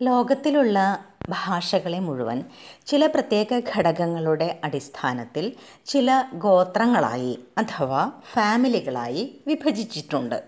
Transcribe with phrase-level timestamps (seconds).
[0.00, 2.44] ലോകത്തിലുള്ള ഭാഷകളെ മുഴുവൻ
[2.86, 5.52] ചില പ്രത്യേക ഘടകങ്ങളുടെ അടിസ്ഥാനത്തിൽ
[5.86, 10.38] ചില ഗോത്രങ്ങളായി അഥവാ ഫാമിലികളായി വിഭജിച്ചിട്ടുണ്ട്.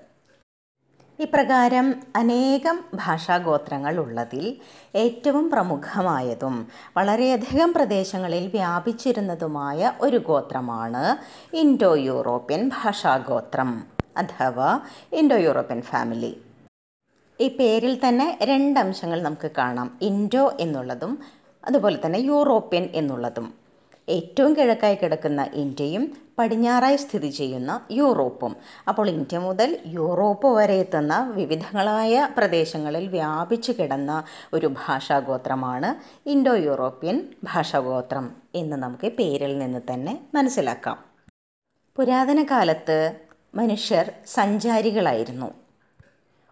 [1.18, 4.44] ഇപ്രകാരം അനേകം ഭാഷാഗോത്രങ്ങൾ ഉള്ളതിൽ
[4.94, 11.04] ഏറ്റവും പ്രമുഖമായതും വളരെയധികം പ്രദേശങ്ങളിൽ വ്യാപിച്ചിരുന്നതുമായ ഒരു ഗോത്രമാണ്
[11.56, 13.72] ഇൻഡോ യൂറോപ്യൻ ഭാഷാഗോത്രം
[14.16, 14.80] അഥവാ
[15.12, 16.32] ഇൻഡോ യൂറോപ്യൻ ഫാമിലി.
[17.40, 19.98] ഈ പേരിൽ തന്നെ രണ്ടംശങ്ങൾ നമുക്ക് കാണാം.
[20.02, 21.18] ഇൻഡോ എന്നുള്ളതും
[21.64, 23.54] അതുപോലെ തന്നെ യൂറോപ്യൻ എന്നുള്ളതും.
[24.08, 28.56] ഏറ്റവും കിഴക്കായി കിടക്കുന്ന ഇന്ത്യയും പടിഞ്ഞാറായി സ്ഥിതി ചെയ്യുന്ന യൂറോപ്പും.
[28.88, 35.90] അപ്പോൾ ഇന്ത്യ മുതൽ യൂറോപ്പ് വരെ എത്തുന്ന വിവിധങ്ങളായ പ്രദേശങ്ങളിൽ വ്യാപിച്ചു കിടന്ന ഒരു ഭാഷാഗോത്രമാണ്
[36.28, 40.98] ഇൻഡോ യൂറോപ്യൻ ഭാഷാഗോത്രം എന്ന് നമുക്ക് പേരിൽ നിന്ന് തന്നെ മനസ്സിലാക്കാം.
[41.96, 43.16] പുരാതന കാലത്ത്
[43.54, 45.69] മനുഷ്യർ സഞ്ചാരികളായിരുന്നു.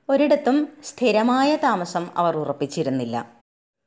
[0.09, 3.17] ഒരിടത്തും സ്ഥിരമായ താമസം അവർ ഉറപ്പിച്ചിരുന്നില്ല.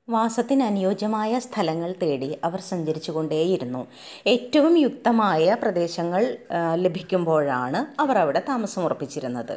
[0.10, 3.82] വാസത്തിന് അനുയോജ്യമായ സ്ഥലങ്ങൾ തേടി അവർ സഞ്ചരിച്ചു കൊണ്ടേയിരുന്നു
[4.28, 6.24] ഏറ്റവും യുക്തമായ പ്രദേശങ്ങൾ
[6.76, 9.56] ലഭിക്കുമ്പോഴാണ് അവർ അവിടെ താമസം ഉറപ്പിച്ചിരുന്നത്.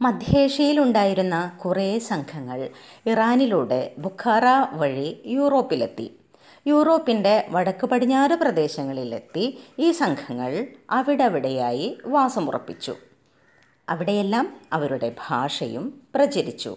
[0.00, 2.60] മധ്യേഷ്യയിലുണ്ടായിരുന്ന കുറേ സംഘങ്ങൾ
[3.06, 6.06] ഇറാനിലൂടെ ബുഖാറ വഴി യൂറോപ്പിലെത്തി.
[6.66, 9.46] യൂറോപ്പിന്റെ വടക്ക് പടിഞ്ഞാറ് പ്രദേശങ്ങളിലെത്തി
[9.78, 12.94] ഈ സംഘങ്ങൾ അവിടവിടെയായി വാസമുറപ്പിച്ചു.
[13.88, 16.76] അവിടെയെല്ലാം അവരുടെ ഭാഷയും പ്രചരിച്ചു.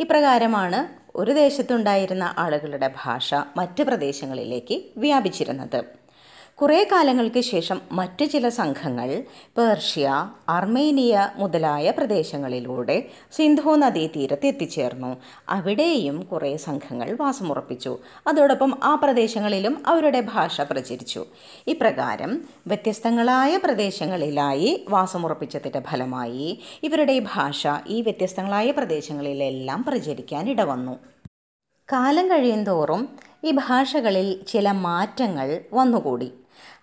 [0.00, 0.80] ഇപ്രകാരമാണ്
[1.16, 5.97] ഒരു ദേശത്തുണ്ടായിരുന്ന ആളുകളുടെ ഭാഷ മറ്റ് പ്രദേശങ്ങളിലേക്ക് വ്യാപിച്ചിരുന്നത്.
[6.60, 9.24] കുറേ കാലങ്ങൾക്ക് ശേഷം മറ്റു ചില സംഘങ്ങൾ
[9.58, 15.16] പേർഷ്യ അർമേനിയ മുതലായ പ്രദേശങ്ങളിലൂടെ സിന്ധു നദീതീരത്ത് എത്തിച്ചേർന്നു.
[15.48, 17.98] അവിടെയും കുറേ സംഘങ്ങൾ വാസമുറപ്പിച്ചു.
[18.26, 21.26] അതോടൊപ്പം ആ പ്രദേശങ്ങളിലും അവരുടെ ഭാഷ പ്രചരിച്ചു.
[21.66, 30.98] ഇപ്രകാരം വ്യത്യസ്തങ്ങളായ പ്രദേശങ്ങളിലായി വാസമുറപ്പിച്ചതിന്റെ ഫലമായി ഇവരുടെ ഭാഷ ഈ വ്യത്യസ്തങ്ങളായ പ്രദേശങ്ങളിലെല്ലാം പ്രചരിക്കാൻ ഇടവന്നു.
[31.92, 33.08] കാലം കഴിയുന്തോറും
[33.44, 36.32] ഈ ഭാഷകളിൽ ചില മാറ്റങ്ങൾ വന്നുകൂടി.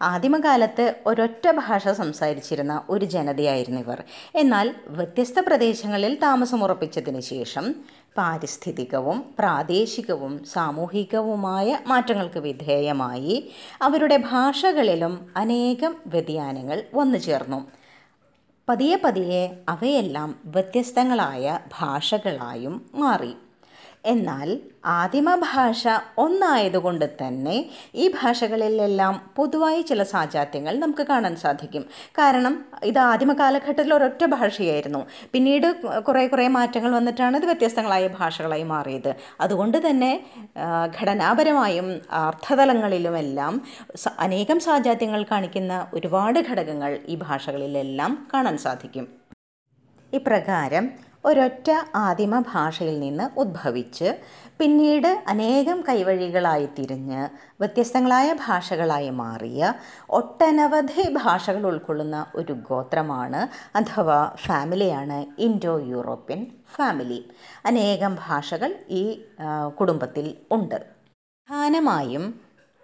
[0.01, 4.03] ആദിമകാലത്ത് ഒരൊറ്റ ഭാഷ സംസാരിച്ചിരുന്ന ഒരു ജനതയായിരുന്നു ഇവർ.
[4.35, 7.75] എന്നാൽ വ്യത്യസ്ത പ്രദേശങ്ങളിൽ താമസമുറപ്പിച്ചതിന് ശേഷം
[8.17, 17.71] പാരിസ്ഥിതികവും പ്രാദേശികവും സാമൂഹികവുമായ മാറ്റങ്ങൾക്ക് വിധേയമായി അവരുടെ ഭാഷകളിലും അനേകം വ്യതിയാനങ്ങൾ വന്നു ചേർന്നു.
[18.69, 23.33] പതിയെ പതിയെ അവയെല്ലാം വ്യത്യസ്തങ്ങളായ ഭാഷകളായും മാറി.
[24.13, 24.49] എന്നാൽ
[24.85, 25.83] ആദിമ ഭാഷ
[26.23, 27.55] ഒന്നായതുകൊണ്ട് തന്നെ
[27.95, 31.83] ഈ ഭാഷകളിലെല്ലാം പൊതുവായി ചില സാജാത്യങ്ങൾ നമുക്ക് കാണാൻ സാധിക്കും.
[32.19, 32.53] കാരണം
[32.89, 35.01] ഇത് ആദിമ കാലഘട്ടത്തിൽ ഒരൊറ്റ ഭാഷയായിരുന്നു.
[35.33, 35.67] പിന്നീട്
[36.07, 39.11] കുറേ കുറേ മാറ്റങ്ങൾ വന്നിട്ടാണ് ഇത് വ്യത്യസ്തങ്ങളായ ഭാഷകളായി മാറിയത്.
[39.41, 40.11] അതുകൊണ്ട് തന്നെ
[40.97, 41.89] ഘടനാപരമായും
[42.25, 43.55] അർത്ഥതലങ്ങളിലുമെല്ലാം
[44.25, 49.07] അനേകം സാജാത്യങ്ങൾ കാണിക്കുന്ന ഒരുപാട് ഘടകങ്ങൾ ഈ ഭാഷകളിലെല്ലാം കാണാൻ സാധിക്കും.
[50.13, 50.85] ഇപ്രകാരം
[51.25, 54.09] ഒരൊറ്റ ആദിമ ഭാഷയിൽ നിന്ന് ഉദ്ഭവിച്ച്
[54.57, 57.21] പിന്നീട് അനേകം കൈവഴികളായി തിരിഞ്ഞ്
[57.59, 59.73] വ്യത്യസ്തങ്ങളായ ഭാഷകളായി മാറിയ
[60.09, 63.41] ഒട്ടനവധി ഭാഷകൾ ഉൾക്കൊള്ളുന്ന ഒരു ഗോത്രമാണ്
[63.77, 67.19] അഥവാ ഫാമിലിയാണ് ഇൻഡോ യൂറോപ്യൻ ഫാമിലി.
[67.65, 69.03] അനേകം ഭാഷകൾ ഈ
[69.79, 70.79] കുടുംബത്തിൽ ഉണ്ട്.
[71.49, 72.25] പ്രധാനമായും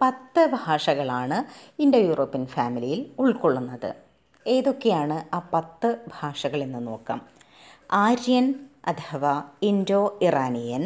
[0.02, 1.38] പത്ത് ഭാഷകളാണ്
[1.82, 3.90] ഇൻഡോ യൂറോപ്യൻ ഫാമിലിയിൽ ഉൾക്കൊള്ളുന്നത്.
[4.46, 5.88] ഏതൊക്കെയാണ് ആ പത്ത്
[6.20, 7.31] ഭാഷകളെന്ന് നോക്കാം.
[7.92, 8.46] ആര്യൻ
[8.84, 10.82] അഥവാ Indo Iranian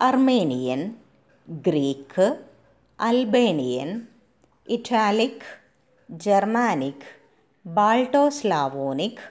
[0.00, 0.80] Armenian
[1.48, 2.26] Greek
[2.98, 4.06] Albanian
[4.68, 5.46] Italic
[6.08, 7.06] Germanic
[7.64, 9.24] Balto Slavonic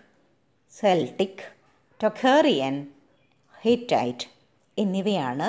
[0.74, 1.44] Celtic
[2.04, 2.76] Tocharian
[3.62, 4.28] Hittite
[4.78, 5.48] എന്നിവയാണ്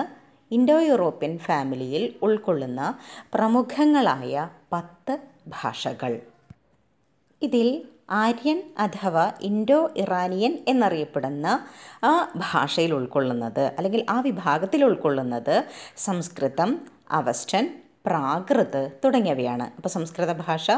[0.50, 2.82] ഇൻഡോ യൂറോപ്യൻ ഫാമിലിയിൽ ഉൾക്കൊള്ളുന്ന
[3.34, 4.34] പ്രമുഖങ്ങളായ
[4.72, 5.14] പത്ത്
[5.48, 6.12] ഭാഷകൾ.
[7.42, 7.68] ഇതിൽ
[8.10, 11.66] ആര്യൻ അഥവാ ഇൻഡോ ഇറാനിയൻ എന്നറിയപ്പെടുന്ന
[12.04, 15.64] ആ ഭാഷയിൽ ഉൾക്കൊള്ളുന്നത് അല്ലെങ്കിൽ ആ വിഭാഗത്തിൽ ഉൾക്കൊള്ളുന്നത്
[15.96, 16.80] സംസ്കൃതം
[17.10, 19.62] അവസ്റ്റൻ പ്രാകൃത് തുടങ്ങിയവയാണ്.
[19.76, 20.70] അപ്പോൾ സംസ്കൃത ഭാഷ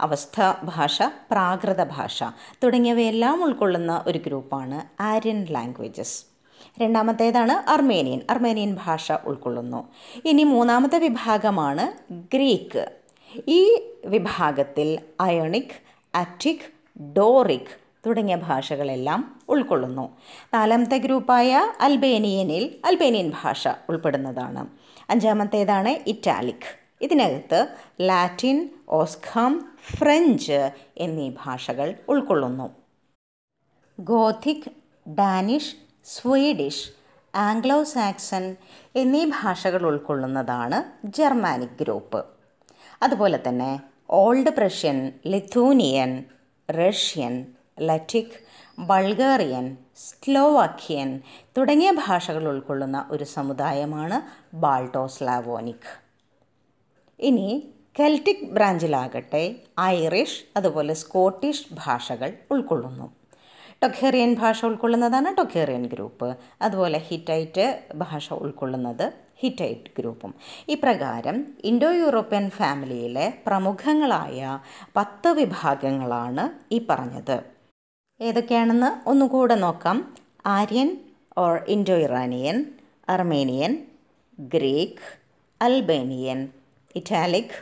[0.00, 2.24] അവസ്ഥ ഭാഷ പ്രാകൃത ഭാഷ
[2.62, 6.24] തുടങ്ങിയവയെല്ലാം ഉൾക്കൊള്ളുന്ന ഒരു ഗ്രൂപ്പാണ് ആര്യൻ ലാംഗ്വേജസ്.
[6.80, 8.20] രണ്ടാമത്തേതാണ് അർമേനിയൻ.
[8.30, 9.88] അർമേനിയൻ ഭാഷ ഉൾക്കൊള്ളുന്നു.
[10.24, 12.90] ഇനി മൂന്നാമത്തെ വിഭാഗമാണ് ഗ്രീക്ക്.
[13.48, 20.16] ഈ വിഭാഗത്തിൽ അയോണിക് അറ്റിക് ഡോറിക് തുടങ്ങിയ ഭാഷകളെല്ലാം ഉൾക്കൊള്ളുന്നു.
[20.54, 24.66] നാലാമത്തെ ഗ്രൂപ്പായ അൽബേനിയനിൽ അൽബേനിയൻ ഭാഷ ഉൾപ്പെടുന്നതാണ്.
[25.10, 26.82] അഞ്ചാമത്തേതാണ് ഇറ്റാലിക്.
[27.00, 27.68] ഇതിനകത്ത്
[28.00, 32.70] ലാറ്റിൻ ഓസ്ഖം ഫ്രഞ്ച് എന്നീ ഭാഷകൾ ഉൾക്കൊള്ളുന്നു.
[34.00, 34.72] Gothic
[35.10, 36.90] Danish Swedish
[37.34, 38.56] Anglo Saxon
[38.96, 42.24] എന്നീ ഭാഷകൾ ഉൾക്കൊള്ളുന്നതാണ് ജർമാനിക് ഗ്രൂപ്പ്.
[43.02, 43.80] അതുപോലെ തന്നെ
[44.12, 46.24] old Prussian Lithuanian
[46.70, 47.46] Russian
[47.80, 48.34] Lettic
[48.78, 51.20] Bulgarian Slovakian
[51.58, 54.18] തുടങ്ങിയ ഭാഷകൾ ഉൾക്കൊള്ളുന്ന ഒരു സമുദായമാണ്
[54.56, 56.02] ബാൾട്ടോസ്ലാവോനിക്
[57.20, 63.12] ഇനി കെൽറ്റിക് ബ്രാഞ്ചിലാകട്ടെ ഐറിഷ് അതുപോലെ സ്കോട്ടിഷ് ഭാഷകൾ ഉൾക്കൊള്ളുന്നു.
[63.82, 66.36] ടൊഖേറിയൻ ഭാഷ ഉൾക്കൊള്ളുന്നതാണ് ടൊഖേറിയൻ ഗ്രൂപ്പ്.
[66.62, 70.34] അതുപോലെ ഹിറ്റൈറ്റ് ഭാഷ ഉൾക്കൊള്ളുന്നത് ഹിറ്റൈറ്റ് ഗ്രൂപ്പും.
[70.68, 74.58] ഇപ്രകാരം ഇൻഡോ യൂറോപ്യൻ ഫാമിലിയിലെ പ്രമുഖങ്ങളായ
[74.96, 77.40] പത്ത് വിഭാഗങ്ങളാണ് ഈ പറഞ്ഞത്.
[78.20, 80.14] ഏതൊക്കെയാണെന്ന് ഒന്നുകൂടെ നോക്കാം.
[80.46, 80.98] Aryan
[81.38, 82.64] or Indo Iranian
[83.08, 83.78] Armenian
[84.40, 85.18] Greek
[85.62, 86.48] Albanian
[86.96, 87.56] Italic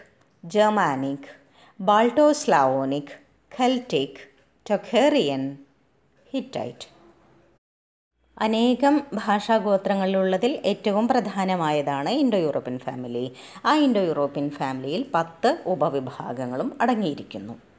[0.44, 1.30] Germanic
[1.80, 3.12] Balto Slavonic
[3.58, 4.20] Celtic
[4.70, 5.58] Tocharian
[6.32, 6.99] Hittite.
[8.40, 13.32] അനേകം ഭാഷാഗോത്രങ്ങളിലുള്ളതിൽ ഏറ്റവും പ്രധാനമായതാണ് ഇൻഡോ യൂറോപ്യൻ ഫാമിലി.
[13.66, 17.69] ആ ഇൻഡോ യൂറോപ്യൻ ഫാമിലിയിൽ പത്ത് ഉപവിഭാഗങ്ങളും അടങ്ങിയിരിക്കുന്നു.